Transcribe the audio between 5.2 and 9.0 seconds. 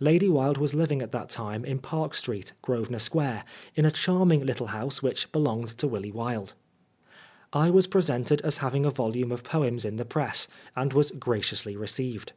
belonged to Willy Wilde. I was presented as having a